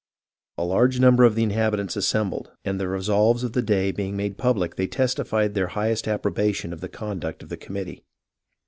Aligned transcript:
A 0.57 0.63
large 0.63 0.99
number 0.99 1.23
of 1.25 1.35
the 1.35 1.43
inhabitants 1.43 1.95
assembled, 1.95 2.49
and 2.65 2.79
the 2.79 2.87
resolves 2.87 3.43
of 3.43 3.53
the 3.53 3.61
day 3.61 3.91
being 3.91 4.17
made 4.17 4.35
pubHc 4.35 4.73
they 4.73 4.87
testified 4.87 5.53
their 5.53 5.67
highest 5.67 6.07
approbation 6.07 6.73
of 6.73 6.81
the 6.81 6.89
conduct 6.89 7.43
of 7.43 7.49
the 7.49 7.57
committee. 7.57 8.03